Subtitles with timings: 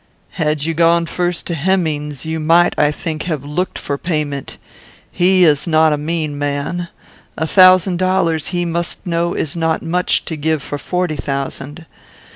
[0.31, 4.57] "Had you gone first to Hemmings, you might, I think, have looked for payment.
[5.11, 6.87] He is not a mean man.
[7.37, 11.85] A thousand dollars, he must know, is not much to give for forty thousand.